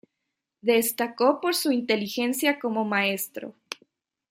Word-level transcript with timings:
Destacó 0.63 1.39
por 1.39 1.53
su 1.53 1.71
inteligencia 1.71 2.57
como 2.57 2.83
maestro. 2.85 3.53